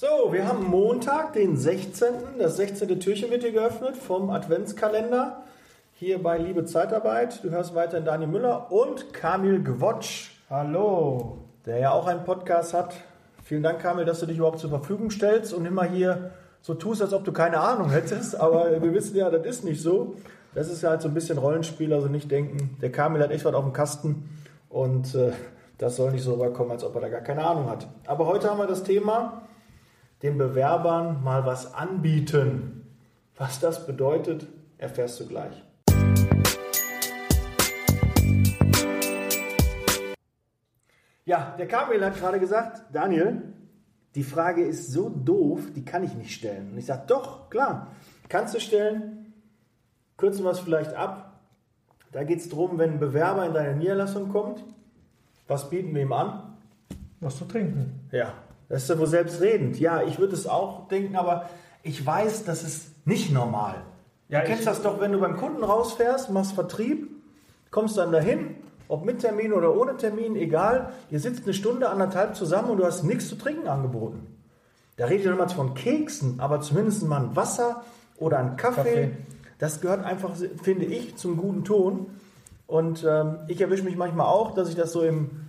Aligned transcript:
So, 0.00 0.32
wir 0.32 0.46
haben 0.46 0.64
Montag, 0.64 1.32
den 1.32 1.56
16. 1.56 2.06
Das 2.38 2.56
16. 2.56 3.00
Türchen 3.00 3.32
wird 3.32 3.42
hier 3.42 3.50
geöffnet 3.50 3.96
vom 3.96 4.30
Adventskalender. 4.30 5.42
Hier 5.92 6.22
bei 6.22 6.38
Liebe 6.38 6.64
Zeitarbeit. 6.64 7.42
Du 7.42 7.50
hörst 7.50 7.74
weiterhin 7.74 8.04
Daniel 8.04 8.30
Müller 8.30 8.70
und 8.70 9.12
Kamil 9.12 9.60
Gwotsch. 9.60 10.30
Hallo. 10.48 11.38
Der 11.66 11.78
ja 11.78 11.90
auch 11.90 12.06
einen 12.06 12.22
Podcast 12.22 12.74
hat. 12.74 12.94
Vielen 13.42 13.64
Dank, 13.64 13.80
Kamil, 13.80 14.04
dass 14.04 14.20
du 14.20 14.26
dich 14.26 14.38
überhaupt 14.38 14.60
zur 14.60 14.70
Verfügung 14.70 15.10
stellst 15.10 15.52
und 15.52 15.66
immer 15.66 15.82
hier 15.82 16.30
so 16.62 16.74
tust, 16.74 17.02
als 17.02 17.12
ob 17.12 17.24
du 17.24 17.32
keine 17.32 17.58
Ahnung 17.58 17.90
hättest. 17.90 18.38
Aber 18.38 18.80
wir 18.80 18.94
wissen 18.94 19.16
ja, 19.16 19.30
das 19.30 19.44
ist 19.44 19.64
nicht 19.64 19.82
so. 19.82 20.14
Das 20.54 20.70
ist 20.70 20.80
ja 20.80 20.90
halt 20.90 21.02
so 21.02 21.08
ein 21.08 21.14
bisschen 21.14 21.38
Rollenspiel, 21.38 21.92
also 21.92 22.06
nicht 22.06 22.30
denken, 22.30 22.76
der 22.80 22.92
Kamil 22.92 23.20
hat 23.20 23.32
echt 23.32 23.44
was 23.44 23.52
auf 23.52 23.64
dem 23.64 23.72
Kasten 23.72 24.28
und 24.68 25.16
äh, 25.16 25.32
das 25.76 25.96
soll 25.96 26.12
nicht 26.12 26.22
so 26.22 26.34
rüberkommen, 26.34 26.70
als 26.70 26.84
ob 26.84 26.94
er 26.94 27.00
da 27.00 27.08
gar 27.08 27.20
keine 27.20 27.44
Ahnung 27.44 27.68
hat. 27.68 27.88
Aber 28.06 28.26
heute 28.26 28.48
haben 28.48 28.58
wir 28.58 28.68
das 28.68 28.84
Thema, 28.84 29.42
den 30.22 30.38
Bewerbern 30.38 31.22
mal 31.22 31.46
was 31.46 31.74
anbieten. 31.74 32.86
Was 33.36 33.60
das 33.60 33.86
bedeutet, 33.86 34.46
erfährst 34.78 35.20
du 35.20 35.26
gleich. 35.26 35.62
Ja, 41.24 41.54
der 41.58 41.68
Kamil 41.68 42.04
hat 42.04 42.16
gerade 42.16 42.40
gesagt, 42.40 42.82
Daniel, 42.92 43.42
die 44.14 44.22
Frage 44.22 44.64
ist 44.64 44.90
so 44.92 45.10
doof, 45.10 45.60
die 45.76 45.84
kann 45.84 46.02
ich 46.02 46.14
nicht 46.14 46.32
stellen. 46.32 46.72
Und 46.72 46.78
ich 46.78 46.86
sage, 46.86 47.02
doch, 47.06 47.50
klar, 47.50 47.88
kannst 48.28 48.54
du 48.54 48.60
stellen. 48.60 49.34
Kürzen 50.16 50.44
wir 50.44 50.50
es 50.50 50.58
vielleicht 50.58 50.94
ab. 50.94 51.40
Da 52.12 52.24
geht 52.24 52.40
es 52.40 52.48
darum, 52.48 52.78
wenn 52.78 52.92
ein 52.92 52.98
Bewerber 52.98 53.44
in 53.46 53.52
deine 53.52 53.76
Niederlassung 53.76 54.30
kommt, 54.30 54.64
was 55.46 55.68
bieten 55.70 55.94
wir 55.94 56.02
ihm 56.02 56.12
an? 56.12 56.56
Was 57.20 57.36
zu 57.36 57.44
trinken. 57.44 58.08
Ja, 58.10 58.32
das 58.68 58.82
ist 58.82 58.90
ja 58.90 58.98
wohl 58.98 59.06
selbstredend. 59.06 59.78
Ja, 59.80 60.02
ich 60.02 60.18
würde 60.18 60.34
es 60.34 60.46
auch 60.46 60.88
denken, 60.88 61.16
aber 61.16 61.48
ich 61.82 62.04
weiß, 62.04 62.44
das 62.44 62.62
ist 62.62 63.06
nicht 63.06 63.32
normal. 63.32 63.76
Ja, 64.28 64.40
du 64.40 64.46
kennst 64.46 64.66
das 64.66 64.82
doch, 64.82 65.00
wenn 65.00 65.12
du 65.12 65.20
beim 65.20 65.36
Kunden 65.36 65.64
rausfährst, 65.64 66.30
machst 66.30 66.52
Vertrieb, 66.52 67.08
kommst 67.70 67.96
dann 67.96 68.12
dahin, 68.12 68.56
ob 68.88 69.04
mit 69.04 69.20
Termin 69.20 69.52
oder 69.52 69.74
ohne 69.74 69.96
Termin, 69.96 70.36
egal. 70.36 70.92
Ihr 71.10 71.20
sitzt 71.20 71.44
eine 71.44 71.54
Stunde, 71.54 71.88
anderthalb 71.88 72.36
zusammen 72.36 72.70
und 72.70 72.78
du 72.78 72.84
hast 72.84 73.04
nichts 73.04 73.28
zu 73.28 73.36
trinken 73.36 73.68
angeboten. 73.68 74.26
Da 74.96 75.06
rede 75.06 75.20
ich 75.20 75.24
noch 75.24 75.32
niemals 75.32 75.52
von 75.52 75.74
Keksen, 75.74 76.40
aber 76.40 76.60
zumindest 76.60 77.06
mal 77.06 77.22
ein 77.22 77.36
Wasser 77.36 77.84
oder 78.16 78.38
ein 78.38 78.56
Kaffee. 78.56 78.82
Kaffee. 78.82 79.10
Das 79.58 79.80
gehört 79.80 80.04
einfach, 80.04 80.32
finde 80.62 80.86
ich, 80.86 81.16
zum 81.16 81.36
guten 81.36 81.64
Ton. 81.64 82.06
Und 82.66 83.04
ähm, 83.08 83.38
ich 83.48 83.60
erwische 83.60 83.84
mich 83.84 83.96
manchmal 83.96 84.26
auch, 84.26 84.54
dass 84.54 84.68
ich 84.68 84.74
das 84.74 84.92
so 84.92 85.02
im 85.02 85.47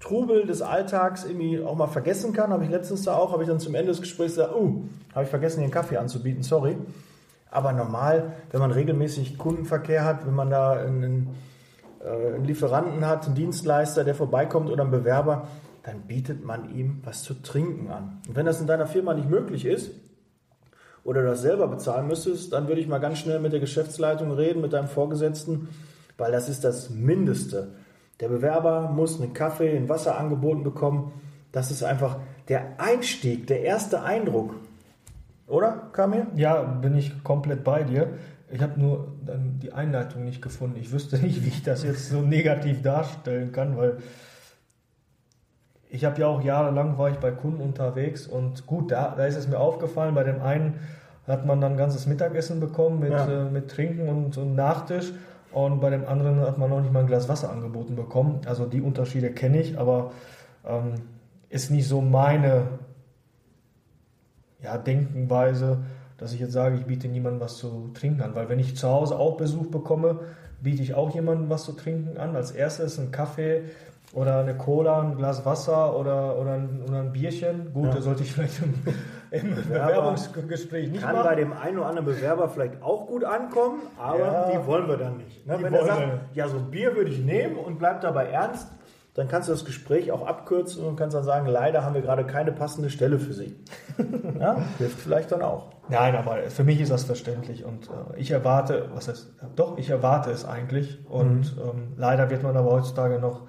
Trubel 0.00 0.46
des 0.46 0.62
Alltags 0.62 1.24
irgendwie 1.24 1.62
auch 1.62 1.74
mal 1.76 1.86
vergessen 1.86 2.32
kann. 2.32 2.50
Habe 2.50 2.64
ich 2.64 2.70
letztens 2.70 3.02
da 3.04 3.16
auch, 3.16 3.32
habe 3.32 3.42
ich 3.42 3.48
dann 3.48 3.60
zum 3.60 3.74
Ende 3.74 3.92
des 3.92 4.00
Gesprächs 4.00 4.34
gesagt, 4.34 4.54
oh, 4.54 4.82
habe 5.14 5.24
ich 5.24 5.30
vergessen, 5.30 5.60
den 5.60 5.70
Kaffee 5.70 5.96
anzubieten, 5.96 6.42
sorry. 6.42 6.76
Aber 7.50 7.72
normal, 7.72 8.34
wenn 8.50 8.60
man 8.60 8.70
regelmäßig 8.70 9.38
Kundenverkehr 9.38 10.04
hat, 10.04 10.26
wenn 10.26 10.34
man 10.34 10.50
da 10.50 10.72
einen, 10.72 11.30
äh, 12.04 12.34
einen 12.34 12.44
Lieferanten 12.44 13.06
hat, 13.06 13.26
einen 13.26 13.34
Dienstleister, 13.34 14.04
der 14.04 14.14
vorbeikommt 14.14 14.70
oder 14.70 14.82
einen 14.82 14.90
Bewerber, 14.90 15.48
dann 15.82 16.02
bietet 16.02 16.44
man 16.44 16.74
ihm 16.74 17.00
was 17.04 17.22
zu 17.22 17.34
trinken 17.34 17.90
an. 17.90 18.20
Und 18.28 18.36
wenn 18.36 18.44
das 18.44 18.60
in 18.60 18.66
deiner 18.66 18.86
Firma 18.86 19.14
nicht 19.14 19.30
möglich 19.30 19.64
ist, 19.64 19.92
oder 21.06 21.22
du 21.22 21.28
das 21.28 21.42
selber 21.42 21.68
bezahlen 21.68 22.08
müsstest, 22.08 22.52
dann 22.52 22.66
würde 22.66 22.80
ich 22.80 22.88
mal 22.88 22.98
ganz 22.98 23.18
schnell 23.18 23.38
mit 23.38 23.52
der 23.52 23.60
Geschäftsleitung 23.60 24.32
reden, 24.32 24.60
mit 24.60 24.72
deinem 24.72 24.88
Vorgesetzten, 24.88 25.68
weil 26.18 26.32
das 26.32 26.48
ist 26.48 26.64
das 26.64 26.90
Mindeste. 26.90 27.68
Der 28.20 28.28
Bewerber 28.28 28.88
muss 28.90 29.20
einen 29.20 29.34
Kaffee, 29.34 29.76
ein 29.76 29.88
Wasser 29.88 30.18
angeboten 30.18 30.62
bekommen. 30.64 31.12
Das 31.52 31.70
ist 31.70 31.82
einfach 31.82 32.16
der 32.48 32.80
Einstieg, 32.80 33.46
der 33.46 33.62
erste 33.62 34.02
Eindruck. 34.02 34.54
Oder, 35.46 35.88
Kamil? 35.92 36.26
Ja, 36.34 36.62
bin 36.62 36.96
ich 36.96 37.22
komplett 37.22 37.62
bei 37.62 37.82
dir. 37.84 38.08
Ich 38.50 38.62
habe 38.62 38.80
nur 38.80 39.08
dann 39.24 39.58
die 39.60 39.72
Einleitung 39.72 40.24
nicht 40.24 40.40
gefunden. 40.40 40.76
Ich 40.80 40.92
wüsste 40.92 41.18
nicht, 41.18 41.44
wie 41.44 41.48
ich 41.48 41.62
das 41.62 41.82
jetzt 41.82 42.08
so 42.08 42.20
negativ 42.20 42.82
darstellen 42.82 43.52
kann, 43.52 43.76
weil 43.76 43.98
ich 45.88 46.04
habe 46.04 46.20
ja 46.20 46.26
auch 46.26 46.42
jahrelang 46.42 46.98
war 46.98 47.10
ich 47.10 47.16
bei 47.16 47.30
Kunden 47.30 47.60
unterwegs 47.60 48.26
und 48.26 48.66
gut, 48.66 48.90
da, 48.92 49.14
da 49.16 49.24
ist 49.26 49.36
es 49.36 49.48
mir 49.48 49.58
aufgefallen, 49.58 50.14
bei 50.14 50.24
dem 50.24 50.42
einen 50.42 50.74
hat 51.26 51.46
man 51.46 51.60
dann 51.60 51.76
ganzes 51.76 52.06
Mittagessen 52.06 52.60
bekommen 52.60 53.00
mit, 53.00 53.12
Ja. 53.12 53.46
äh, 53.46 53.50
mit 53.50 53.70
Trinken 53.70 54.08
und, 54.08 54.36
und 54.36 54.54
Nachtisch 54.54 55.12
und 55.56 55.80
bei 55.80 55.88
dem 55.88 56.06
anderen 56.06 56.40
hat 56.40 56.58
man 56.58 56.68
noch 56.68 56.82
nicht 56.82 56.92
mal 56.92 57.00
ein 57.00 57.06
Glas 57.06 57.30
Wasser 57.30 57.50
angeboten 57.50 57.96
bekommen. 57.96 58.42
Also 58.44 58.66
die 58.66 58.82
Unterschiede 58.82 59.30
kenne 59.30 59.58
ich, 59.58 59.78
aber 59.78 60.12
ähm, 60.66 60.96
ist 61.48 61.70
nicht 61.70 61.88
so 61.88 62.02
meine 62.02 62.64
ja, 64.62 64.76
Denkenweise, 64.76 65.78
dass 66.18 66.34
ich 66.34 66.40
jetzt 66.40 66.52
sage, 66.52 66.76
ich 66.76 66.84
biete 66.84 67.08
niemandem 67.08 67.40
was 67.40 67.56
zu 67.56 67.90
trinken 67.94 68.20
an. 68.20 68.34
Weil 68.34 68.50
wenn 68.50 68.58
ich 68.58 68.76
zu 68.76 68.86
Hause 68.86 69.18
auch 69.18 69.38
Besuch 69.38 69.68
bekomme, 69.68 70.20
biete 70.60 70.82
ich 70.82 70.92
auch 70.92 71.14
jemandem 71.14 71.48
was 71.48 71.64
zu 71.64 71.72
trinken 71.72 72.18
an. 72.18 72.36
Als 72.36 72.50
erstes 72.50 72.98
ein 72.98 73.10
Kaffee 73.10 73.62
oder 74.12 74.40
eine 74.40 74.58
Cola, 74.58 75.00
ein 75.00 75.16
Glas 75.16 75.46
Wasser 75.46 75.98
oder, 75.98 76.38
oder, 76.38 76.52
ein, 76.52 76.82
oder 76.86 77.00
ein 77.00 77.12
Bierchen. 77.12 77.72
Gut, 77.72 77.86
Ja. 77.86 77.94
das 77.94 78.04
sollte 78.04 78.24
ich 78.24 78.32
vielleicht 78.34 78.60
im, 79.30 79.54
Bewerbungsgespräch 79.54 80.90
nicht 80.90 81.02
Kann 81.02 81.14
machen. 81.14 81.26
bei 81.28 81.34
dem 81.34 81.52
einen 81.52 81.78
oder 81.78 81.88
anderen 81.88 82.06
Bewerber 82.06 82.48
vielleicht 82.48 82.82
auch 82.82 83.06
gut 83.06 83.24
ankommen, 83.24 83.82
aber 83.98 84.18
Ja. 84.18 84.50
die 84.50 84.66
wollen 84.66 84.88
wir 84.88 84.96
dann 84.96 85.16
nicht. 85.18 85.46
Ne? 85.46 85.58
Wenn 85.60 85.74
er 85.74 85.84
sagt, 85.84 86.02
ja, 86.34 86.48
so 86.48 86.56
ein 86.58 86.70
Bier 86.70 86.94
würde 86.96 87.10
ich 87.10 87.18
nehmen 87.20 87.56
und 87.56 87.78
bleibt 87.78 88.04
dabei 88.04 88.26
ernst, 88.26 88.68
dann 89.14 89.28
kannst 89.28 89.48
du 89.48 89.52
das 89.52 89.64
Gespräch 89.64 90.12
auch 90.12 90.26
abkürzen 90.26 90.84
und 90.84 90.96
kannst 90.96 91.16
dann 91.16 91.24
sagen, 91.24 91.46
leider 91.46 91.82
haben 91.82 91.94
wir 91.94 92.02
gerade 92.02 92.24
keine 92.26 92.52
passende 92.52 92.90
Stelle 92.90 93.18
für 93.18 93.32
Sie. 93.32 93.56
ja, 94.38 94.58
hilft 94.76 94.98
vielleicht 95.00 95.32
dann 95.32 95.40
auch. 95.40 95.70
Nein, 95.88 96.14
aber 96.16 96.36
für 96.48 96.64
mich 96.64 96.80
ist 96.80 96.90
das 96.92 97.04
verständlich 97.04 97.64
und 97.64 97.86
äh, 97.88 98.18
ich 98.18 98.30
erwarte, 98.30 98.90
was 98.92 99.08
heißt, 99.08 99.32
doch, 99.54 99.78
ich 99.78 99.88
erwarte 99.88 100.30
es 100.30 100.44
eigentlich 100.44 100.98
und 101.08 101.56
ähm, 101.58 101.94
leider 101.96 102.28
wird 102.28 102.42
man 102.42 102.56
aber 102.56 102.70
heutzutage 102.72 103.18
noch 103.18 103.42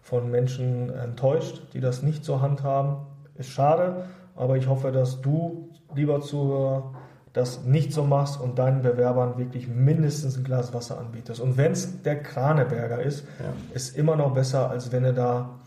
von 0.00 0.28
Menschen 0.30 0.90
enttäuscht, 0.90 1.62
die 1.72 1.80
das 1.80 2.02
nicht 2.02 2.24
zur 2.24 2.42
Hand 2.42 2.64
haben. 2.64 3.06
Ist 3.36 3.50
schade, 3.50 4.04
aber 4.36 4.56
ich 4.56 4.68
hoffe, 4.68 4.92
dass 4.92 5.20
du, 5.20 5.70
lieber 5.94 6.20
Zuhörer, 6.20 6.94
das 7.32 7.64
nicht 7.64 7.92
so 7.92 8.04
machst 8.04 8.40
und 8.40 8.58
deinen 8.58 8.82
Bewerbern 8.82 9.38
wirklich 9.38 9.66
mindestens 9.66 10.36
ein 10.36 10.44
Glas 10.44 10.74
Wasser 10.74 10.98
anbietest. 10.98 11.40
Und 11.40 11.56
wenn 11.56 11.72
es 11.72 12.02
der 12.02 12.22
Kraneberger 12.22 13.00
ist, 13.02 13.24
Ja. 13.38 13.52
ist 13.74 13.96
immer 13.96 14.16
noch 14.16 14.34
besser, 14.34 14.68
als 14.70 14.92
wenn 14.92 15.04
er 15.04 15.14
da 15.14 15.60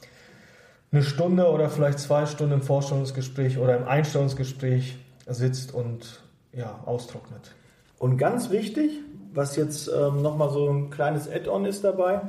eine 0.91 1.01
Stunde 1.01 1.49
oder 1.49 1.69
vielleicht 1.69 1.99
zwei 1.99 2.25
Stunden 2.27 2.53
im 2.53 2.61
Vorstellungsgespräch 2.61 3.57
oder 3.57 3.75
im 3.77 3.87
Einstellungsgespräch 3.87 4.97
sitzt 5.27 5.73
und 5.73 6.23
ja, 6.53 6.79
austrocknet. 6.85 7.55
Und 7.97 8.17
ganz 8.17 8.51
wichtig, 8.51 8.91
was 9.33 9.55
jetzt 9.55 9.87
ähm, 9.89 10.21
nochmal 10.21 10.51
so 10.51 10.69
ein 10.69 10.91
kleines 10.91 11.27
Add-on 11.29 11.65
ist 11.65 11.83
dabei, 11.83 12.21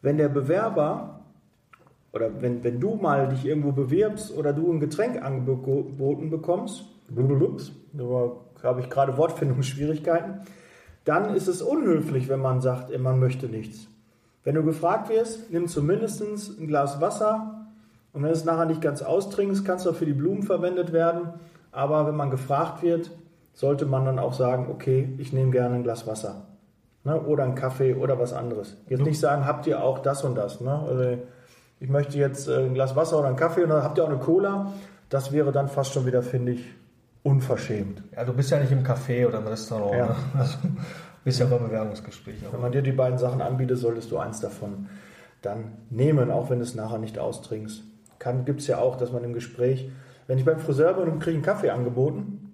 wenn 0.00 0.16
der 0.16 0.28
Bewerber 0.28 1.20
oder 2.12 2.40
wenn, 2.40 2.64
wenn 2.64 2.80
du 2.80 2.94
mal 2.94 3.28
dich 3.28 3.44
irgendwo 3.44 3.72
bewirbst 3.72 4.36
oder 4.36 4.52
du 4.52 4.72
ein 4.72 4.80
Getränk 4.80 5.22
angeboten 5.22 6.30
bekommst, 6.30 6.84
da 7.10 8.32
habe 8.62 8.80
ich 8.80 8.90
gerade 8.90 9.16
Wortfindungsschwierigkeiten, 9.16 10.40
dann 11.04 11.34
ist 11.34 11.48
es 11.48 11.62
unhöflich, 11.62 12.28
wenn 12.28 12.40
man 12.40 12.60
sagt, 12.60 12.96
man 12.98 13.18
möchte 13.18 13.46
nichts. 13.46 13.88
Wenn 14.44 14.54
du 14.54 14.62
gefragt 14.62 15.08
wirst, 15.08 15.50
nimm 15.50 15.68
zumindest 15.68 16.22
ein 16.22 16.66
Glas 16.66 17.00
Wasser 17.00 17.66
und 18.12 18.22
wenn 18.22 18.30
es 18.30 18.44
nachher 18.44 18.64
nicht 18.64 18.80
ganz 18.80 19.02
austrinkst, 19.02 19.64
kann 19.64 19.76
es 19.76 19.86
auch 19.86 19.94
für 19.94 20.06
die 20.06 20.12
Blumen 20.12 20.42
verwendet 20.42 20.92
werden. 20.92 21.34
Aber 21.70 22.06
wenn 22.06 22.16
man 22.16 22.30
gefragt 22.30 22.82
wird, 22.82 23.10
sollte 23.52 23.86
man 23.86 24.04
dann 24.04 24.18
auch 24.18 24.32
sagen, 24.32 24.68
okay, 24.70 25.14
ich 25.18 25.32
nehme 25.32 25.50
gerne 25.50 25.74
ein 25.74 25.82
Glas 25.82 26.06
Wasser. 26.06 26.46
Ne? 27.04 27.20
Oder 27.20 27.44
einen 27.44 27.54
Kaffee 27.54 27.94
oder 27.94 28.18
was 28.18 28.32
anderes. 28.32 28.76
Jetzt 28.88 29.02
nicht 29.02 29.20
sagen, 29.20 29.46
habt 29.46 29.66
ihr 29.66 29.82
auch 29.82 29.98
das 29.98 30.24
und 30.24 30.34
das. 30.34 30.60
Ne? 30.60 30.72
Also 30.72 31.18
ich 31.80 31.88
möchte 31.88 32.18
jetzt 32.18 32.48
äh, 32.48 32.64
ein 32.64 32.74
Glas 32.74 32.96
Wasser 32.96 33.18
oder 33.18 33.28
einen 33.28 33.36
Kaffee 33.36 33.62
und 33.62 33.70
dann 33.70 33.82
habt 33.82 33.98
ihr 33.98 34.04
auch 34.04 34.08
eine 34.08 34.18
Cola. 34.18 34.72
Das 35.08 35.32
wäre 35.32 35.52
dann 35.52 35.68
fast 35.68 35.92
schon 35.92 36.06
wieder, 36.06 36.22
finde 36.22 36.52
ich, 36.52 36.64
unverschämt. 37.22 38.02
Ja, 38.14 38.24
du 38.24 38.32
bist 38.32 38.50
ja 38.50 38.58
nicht 38.58 38.72
im 38.72 38.84
Café 38.84 39.26
oder 39.26 39.38
im 39.38 39.46
Restaurant. 39.46 39.96
Ja. 39.96 40.06
Ne? 40.06 40.14
Also, 40.38 40.58
du 40.62 40.68
bist 41.24 41.40
ja 41.40 41.46
beim 41.46 41.64
Bewerbungsgespräch. 41.64 42.36
Wenn 42.50 42.60
man 42.60 42.72
dir 42.72 42.82
die 42.82 42.92
beiden 42.92 43.18
Sachen 43.18 43.40
anbietet, 43.40 43.78
solltest 43.78 44.10
du 44.10 44.18
eins 44.18 44.40
davon 44.40 44.88
dann 45.42 45.72
nehmen, 45.90 46.30
auch 46.30 46.50
wenn 46.50 46.58
du 46.58 46.64
es 46.64 46.74
nachher 46.74 46.98
nicht 46.98 47.18
austrinkst. 47.18 47.84
Gibt 48.44 48.60
es 48.60 48.66
ja 48.66 48.78
auch, 48.78 48.96
dass 48.96 49.12
man 49.12 49.22
im 49.22 49.32
Gespräch, 49.32 49.90
wenn 50.26 50.38
ich 50.38 50.44
beim 50.44 50.58
Friseur 50.58 50.94
bin 50.94 51.08
und 51.08 51.20
kriege 51.20 51.36
einen 51.36 51.44
Kaffee 51.44 51.70
angeboten, 51.70 52.47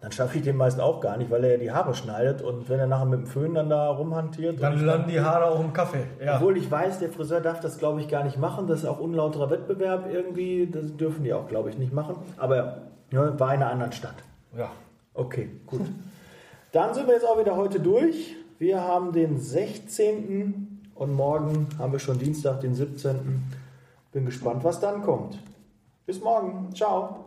dann 0.00 0.12
schaffe 0.12 0.38
ich 0.38 0.44
den 0.44 0.56
meist 0.56 0.80
auch 0.80 1.00
gar 1.00 1.16
nicht, 1.16 1.30
weil 1.30 1.42
er 1.44 1.52
ja 1.52 1.56
die 1.56 1.72
Haare 1.72 1.94
schneidet 1.94 2.42
und 2.42 2.68
wenn 2.68 2.78
er 2.78 2.86
nachher 2.86 3.06
mit 3.06 3.20
dem 3.20 3.26
Föhn 3.26 3.54
dann 3.54 3.68
da 3.70 3.88
rumhantiert. 3.88 4.62
Dann 4.62 4.84
landen 4.84 5.08
die 5.08 5.20
Haare 5.20 5.46
auch 5.46 5.60
im 5.60 5.72
Kaffee. 5.72 6.04
Ja. 6.24 6.36
Obwohl 6.36 6.56
ich 6.56 6.70
weiß, 6.70 6.98
der 6.98 7.10
Friseur 7.10 7.40
darf 7.40 7.60
das, 7.60 7.78
glaube 7.78 8.00
ich, 8.00 8.08
gar 8.08 8.24
nicht 8.24 8.38
machen. 8.38 8.66
Das 8.66 8.80
ist 8.80 8.84
auch 8.86 9.00
unlauterer 9.00 9.50
Wettbewerb 9.50 10.06
irgendwie. 10.12 10.68
Das 10.70 10.96
dürfen 10.96 11.24
die 11.24 11.32
auch, 11.32 11.48
glaube 11.48 11.70
ich, 11.70 11.78
nicht 11.78 11.92
machen. 11.92 12.16
Aber 12.36 12.82
ja, 13.10 13.38
war 13.38 13.54
in 13.54 13.62
einer 13.62 13.70
anderen 13.70 13.92
Stadt. 13.92 14.16
ja. 14.56 14.70
Okay, 15.14 15.48
gut. 15.66 15.80
Dann 16.72 16.92
sind 16.92 17.06
wir 17.06 17.14
jetzt 17.14 17.26
auch 17.26 17.38
wieder 17.40 17.56
heute 17.56 17.80
durch. 17.80 18.36
Wir 18.58 18.82
haben 18.82 19.12
den 19.12 19.38
16. 19.38 20.90
und 20.94 21.12
morgen 21.14 21.68
haben 21.78 21.92
wir 21.92 21.98
schon 21.98 22.18
Dienstag, 22.18 22.60
den 22.60 22.74
17. 22.74 23.42
Bin 24.12 24.26
gespannt, 24.26 24.62
was 24.62 24.78
dann 24.78 25.00
kommt. 25.02 25.38
Bis 26.04 26.20
morgen. 26.20 26.74
Ciao. 26.74 27.24